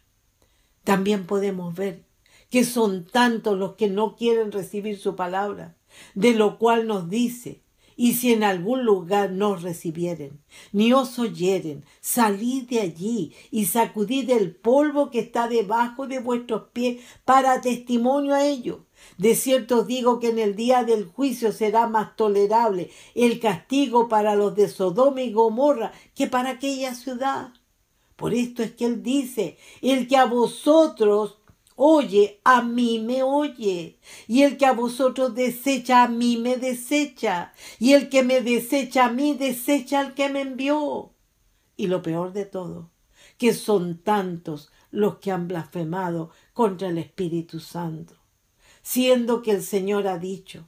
También 0.84 1.26
podemos 1.26 1.74
ver 1.74 2.04
que 2.50 2.66
son 2.66 3.06
tantos 3.06 3.58
los 3.58 3.76
que 3.76 3.88
no 3.88 4.18
quieren 4.18 4.52
recibir 4.52 5.00
su 5.00 5.16
palabra, 5.16 5.78
de 6.16 6.34
lo 6.34 6.60
cual 6.60 6.86
nos 6.86 7.10
dice, 7.10 7.63
y 7.96 8.14
si 8.14 8.34
en 8.34 8.44
algún 8.44 8.84
lugar 8.84 9.32
no 9.32 9.52
os 9.52 9.64
recibieren, 9.64 10.42
ni 10.72 10.94
os 10.94 11.20
oyeren, 11.20 11.84
salid 12.02 12.64
de 12.70 12.82
allí 12.82 13.34
y 13.52 13.66
sacudid 13.66 14.30
el 14.30 14.56
polvo 14.56 15.10
que 15.10 15.20
está 15.20 15.48
debajo 15.48 16.08
de 16.08 16.20
vuestros 16.20 16.70
pies 16.74 17.04
para 17.26 17.62
testimonio 17.62 18.34
a 18.34 18.46
ello. 18.46 18.86
De 19.18 19.36
cierto 19.36 19.80
os 19.80 19.88
digo 19.88 20.20
que 20.20 20.30
en 20.30 20.40
el 20.40 20.56
día 20.56 20.84
del 20.84 21.06
juicio 21.06 21.52
será 21.52 21.88
más 21.88 22.16
tolerable 22.16 22.90
el 23.16 23.40
castigo 23.40 24.08
para 24.08 24.36
los 24.36 24.56
de 24.56 24.70
Sodoma 24.70 25.22
y 25.22 25.32
Gomorra 25.32 25.92
que 26.16 26.28
para 26.28 26.52
aquella 26.52 26.96
ciudad. 26.96 27.54
Por 28.16 28.34
esto 28.34 28.64
es 28.64 28.72
que 28.72 28.86
él 28.86 29.04
dice, 29.04 29.58
el 29.82 30.08
que 30.08 30.18
a 30.18 30.26
vosotros 30.26 31.40
oye, 31.76 32.40
a 32.44 32.62
mí 32.62 33.00
me 33.00 33.24
oye. 33.24 34.00
Y 34.28 34.44
el 34.44 34.58
que 34.58 34.66
a 34.66 34.74
vosotros 34.74 35.36
desecha, 35.36 36.04
a 36.04 36.08
mí 36.08 36.38
me 36.38 36.58
desecha. 36.58 37.54
Y 37.80 37.94
el 37.94 38.10
que 38.10 38.24
me 38.24 38.42
desecha 38.42 39.06
a 39.06 39.12
mí, 39.12 39.36
desecha 39.36 40.00
al 40.00 40.14
que 40.14 40.30
me 40.30 40.42
envió. 40.42 41.12
Y 41.76 41.88
lo 41.88 42.02
peor 42.02 42.34
de 42.34 42.46
todo, 42.46 42.92
que 43.38 43.54
son 43.54 43.98
tantos 43.98 44.72
los 44.92 45.18
que 45.18 45.32
han 45.32 45.48
blasfemado 45.48 46.30
contra 46.54 46.90
el 46.90 47.00
Espíritu 47.00 47.60
Santo, 47.60 48.16
siendo 48.84 49.42
que 49.42 49.52
el 49.52 49.64
Señor 49.64 50.08
ha 50.08 50.20
dicho, 50.20 50.68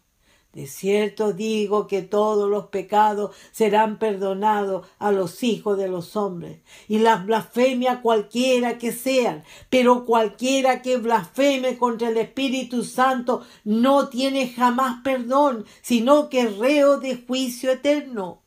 de 0.55 0.67
cierto 0.67 1.33
digo 1.33 1.85
que 1.85 2.01
todos 2.01 2.49
los 2.49 2.67
pecados 2.67 3.35
serán 3.51 3.99
perdonados 3.99 4.87
a 4.99 5.11
los 5.11 5.43
hijos 5.43 5.77
de 5.77 5.89
los 5.89 6.15
hombres, 6.15 6.61
y 6.87 6.99
las 6.99 7.25
blasfemias 7.25 7.99
cualquiera 7.99 8.77
que 8.77 8.93
sean, 8.93 9.43
pero 9.69 10.05
cualquiera 10.05 10.81
que 10.81 10.95
blasfeme 10.95 11.77
contra 11.77 12.07
el 12.07 12.17
Espíritu 12.17 12.85
Santo 12.85 13.43
no 13.65 14.07
tiene 14.07 14.47
jamás 14.47 15.01
perdón, 15.03 15.65
sino 15.81 16.29
que 16.29 16.47
reo 16.47 17.01
de 17.01 17.21
juicio 17.27 17.71
eterno. 17.71 18.41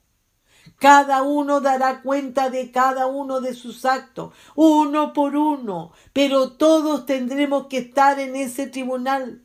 Cada 0.78 1.22
uno 1.22 1.60
dará 1.60 2.00
cuenta 2.00 2.48
de 2.48 2.70
cada 2.70 3.06
uno 3.06 3.42
de 3.42 3.52
sus 3.52 3.84
actos, 3.84 4.32
uno 4.54 5.12
por 5.12 5.36
uno, 5.36 5.92
pero 6.14 6.52
todos 6.52 7.04
tendremos 7.04 7.66
que 7.66 7.78
estar 7.78 8.18
en 8.18 8.34
ese 8.34 8.66
tribunal. 8.66 9.42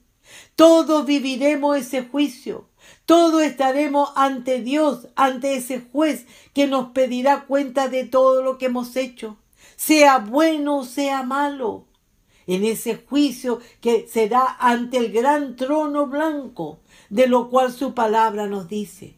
Todos 0.55 1.05
viviremos 1.05 1.77
ese 1.77 2.03
juicio. 2.03 2.67
Todos 3.05 3.41
estaremos 3.43 4.11
ante 4.15 4.61
Dios, 4.61 5.07
ante 5.15 5.55
ese 5.55 5.81
juez 5.91 6.25
que 6.53 6.67
nos 6.67 6.91
pedirá 6.91 7.45
cuenta 7.45 7.87
de 7.87 8.05
todo 8.05 8.41
lo 8.41 8.57
que 8.57 8.67
hemos 8.67 8.95
hecho, 8.95 9.37
sea 9.75 10.19
bueno 10.19 10.79
o 10.79 10.85
sea 10.85 11.23
malo. 11.23 11.85
En 12.45 12.63
ese 12.65 12.95
juicio 12.95 13.59
que 13.81 14.07
será 14.07 14.57
ante 14.59 14.97
el 14.97 15.11
gran 15.11 15.55
trono 15.55 16.07
blanco, 16.07 16.79
de 17.09 17.27
lo 17.27 17.49
cual 17.49 17.71
su 17.71 17.93
palabra 17.93 18.47
nos 18.47 18.67
dice. 18.67 19.15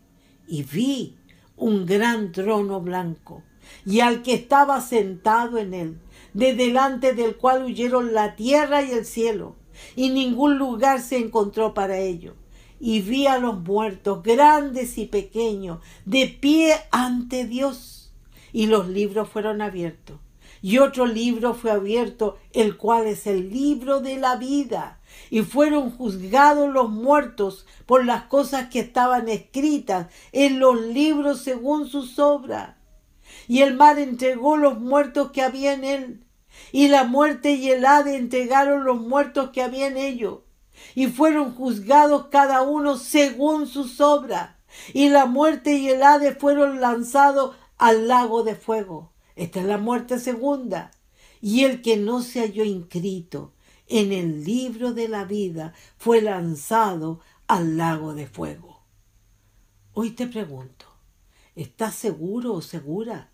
Y 0.47 0.63
vi 0.63 1.17
un 1.57 1.85
gran 1.85 2.31
trono 2.31 2.81
blanco, 2.81 3.41
y 3.85 4.01
al 4.01 4.21
que 4.21 4.35
estaba 4.35 4.79
sentado 4.81 5.57
en 5.57 5.73
él, 5.73 5.97
de 6.33 6.53
delante 6.53 7.13
del 7.13 7.35
cual 7.35 7.63
huyeron 7.63 8.13
la 8.13 8.35
tierra 8.35 8.83
y 8.83 8.91
el 8.91 9.05
cielo 9.05 9.55
y 9.95 10.09
ningún 10.09 10.57
lugar 10.57 11.01
se 11.01 11.17
encontró 11.17 11.73
para 11.73 11.97
ello. 11.97 12.35
Y 12.79 13.01
vi 13.01 13.27
a 13.27 13.37
los 13.37 13.59
muertos, 13.61 14.21
grandes 14.23 14.97
y 14.97 15.05
pequeños, 15.05 15.79
de 16.05 16.27
pie 16.27 16.75
ante 16.91 17.45
Dios. 17.45 18.13
Y 18.51 18.67
los 18.67 18.87
libros 18.87 19.29
fueron 19.29 19.61
abiertos. 19.61 20.19
Y 20.61 20.79
otro 20.79 21.05
libro 21.05 21.53
fue 21.53 21.69
abierto, 21.69 22.39
el 22.51 22.75
cual 22.75 23.05
es 23.05 23.27
el 23.27 23.51
libro 23.51 24.01
de 24.01 24.17
la 24.17 24.35
vida. 24.35 24.99
Y 25.29 25.41
fueron 25.41 25.91
juzgados 25.91 26.73
los 26.73 26.89
muertos 26.89 27.67
por 27.85 28.03
las 28.03 28.23
cosas 28.23 28.69
que 28.69 28.79
estaban 28.79 29.29
escritas 29.29 30.07
en 30.31 30.59
los 30.59 30.81
libros 30.81 31.43
según 31.43 31.87
sus 31.87 32.17
obras. 32.17 32.75
Y 33.47 33.61
el 33.61 33.75
mar 33.75 33.99
entregó 33.99 34.57
los 34.57 34.79
muertos 34.79 35.31
que 35.31 35.43
había 35.43 35.73
en 35.73 35.83
él. 35.83 36.24
Y 36.71 36.87
la 36.87 37.03
muerte 37.03 37.53
y 37.53 37.69
el 37.69 37.85
Hade 37.85 38.15
entregaron 38.15 38.83
los 38.83 38.99
muertos 38.99 39.51
que 39.51 39.61
había 39.61 39.87
en 39.87 39.97
ellos. 39.97 40.39
Y 40.93 41.07
fueron 41.07 41.55
juzgados 41.55 42.27
cada 42.27 42.61
uno 42.61 42.97
según 42.97 43.67
sus 43.67 44.01
obras. 44.01 44.55
Y 44.93 45.09
la 45.09 45.25
muerte 45.25 45.73
y 45.73 45.89
el 45.89 46.03
Hade 46.03 46.35
fueron 46.35 46.81
lanzados 46.81 47.55
al 47.77 48.07
lago 48.07 48.43
de 48.43 48.55
fuego. 48.55 49.13
Esta 49.35 49.59
es 49.61 49.65
la 49.65 49.77
muerte 49.77 50.19
segunda. 50.19 50.91
Y 51.41 51.63
el 51.63 51.81
que 51.81 51.97
no 51.97 52.21
se 52.21 52.41
halló 52.41 52.63
inscrito 52.63 53.53
en 53.87 54.11
el 54.11 54.43
libro 54.43 54.93
de 54.93 55.07
la 55.07 55.25
vida 55.25 55.73
fue 55.97 56.21
lanzado 56.21 57.19
al 57.47 57.77
lago 57.77 58.13
de 58.15 58.27
fuego. 58.27 58.81
Hoy 59.93 60.11
te 60.11 60.27
pregunto, 60.27 60.87
¿estás 61.55 61.95
seguro 61.95 62.53
o 62.53 62.61
segura 62.61 63.31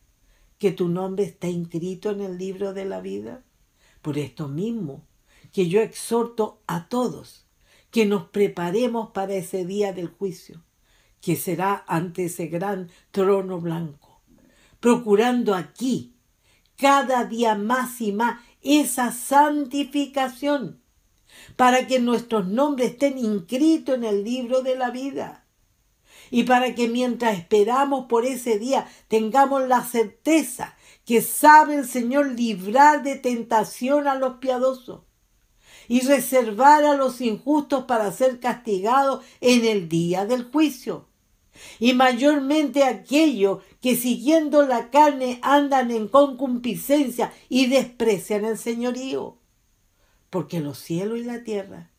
que 0.61 0.71
tu 0.71 0.87
nombre 0.87 1.25
está 1.25 1.49
inscrito 1.49 2.11
en 2.11 2.21
el 2.21 2.37
libro 2.37 2.73
de 2.73 2.85
la 2.85 3.01
vida? 3.01 3.43
Por 4.01 4.17
esto 4.17 4.47
mismo, 4.47 5.05
que 5.51 5.67
yo 5.67 5.81
exhorto 5.81 6.61
a 6.67 6.87
todos 6.87 7.45
que 7.89 8.05
nos 8.05 8.29
preparemos 8.29 9.09
para 9.09 9.33
ese 9.33 9.65
día 9.65 9.91
del 9.91 10.07
juicio, 10.07 10.63
que 11.19 11.35
será 11.35 11.83
ante 11.87 12.25
ese 12.25 12.47
gran 12.47 12.89
trono 13.11 13.59
blanco 13.59 14.11
procurando 14.81 15.53
aquí 15.55 16.15
cada 16.75 17.23
día 17.23 17.55
más 17.55 18.01
y 18.01 18.11
más 18.11 18.41
esa 18.61 19.13
santificación 19.13 20.81
para 21.55 21.87
que 21.87 21.99
nuestros 21.99 22.47
nombres 22.47 22.91
estén 22.91 23.17
inscritos 23.17 23.95
en 23.95 24.03
el 24.03 24.23
libro 24.25 24.61
de 24.63 24.75
la 24.75 24.89
vida 24.89 25.40
y 26.31 26.43
para 26.43 26.73
que 26.73 26.87
mientras 26.87 27.37
esperamos 27.37 28.05
por 28.07 28.25
ese 28.25 28.57
día 28.57 28.87
tengamos 29.09 29.67
la 29.67 29.83
certeza 29.83 30.75
que 31.05 31.21
sabe 31.21 31.75
el 31.75 31.87
Señor 31.87 32.31
librar 32.31 33.03
de 33.03 33.17
tentación 33.17 34.07
a 34.07 34.15
los 34.15 34.37
piadosos 34.37 35.01
y 35.87 35.99
reservar 35.99 36.85
a 36.85 36.95
los 36.95 37.19
injustos 37.19 37.83
para 37.83 38.11
ser 38.13 38.39
castigados 38.39 39.23
en 39.41 39.65
el 39.65 39.89
día 39.89 40.25
del 40.25 40.45
juicio 40.45 41.09
y 41.79 41.93
mayormente 41.93 42.85
aquellos 42.85 43.59
que 43.81 43.95
siguiendo 43.95 44.65
la 44.65 44.89
carne 44.89 45.39
andan 45.41 45.91
en 45.91 46.07
concupiscencia 46.07 47.33
y 47.49 47.67
desprecian 47.67 48.45
el 48.45 48.57
señorío. 48.57 49.37
Porque 50.29 50.61
los 50.61 50.77
cielos 50.77 51.19
y 51.19 51.23
la 51.23 51.43
tierra 51.43 51.91